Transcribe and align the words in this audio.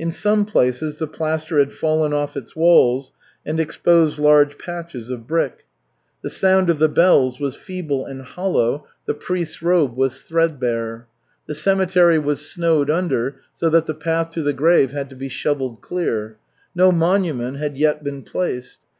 In 0.00 0.10
some 0.10 0.46
places 0.46 0.96
the 0.98 1.06
plaster 1.06 1.60
had 1.60 1.72
fallen 1.72 2.12
off 2.12 2.36
its 2.36 2.56
walls 2.56 3.12
and 3.46 3.60
exposed 3.60 4.18
large 4.18 4.58
patches 4.58 5.10
of 5.10 5.28
brick. 5.28 5.64
The 6.22 6.28
sound 6.28 6.68
of 6.68 6.80
the 6.80 6.88
bells 6.88 7.38
was 7.38 7.54
feeble 7.54 8.04
and 8.04 8.22
hollow, 8.22 8.84
the 9.06 9.14
priest's 9.14 9.62
robe 9.62 9.96
was 9.96 10.22
threadbare. 10.22 11.06
The 11.46 11.54
cemetery 11.54 12.18
was 12.18 12.50
snowed 12.50 12.90
under, 12.90 13.36
so 13.54 13.68
that 13.70 13.86
the 13.86 13.94
path 13.94 14.30
to 14.30 14.42
the 14.42 14.52
grave 14.52 14.90
had 14.90 15.08
to 15.10 15.14
be 15.14 15.28
shovelled 15.28 15.80
clear. 15.82 16.38
No 16.74 16.90
monument 16.90 17.58
had 17.58 17.78
yet 17.78 18.02
been 18.02 18.22
placed. 18.24 18.80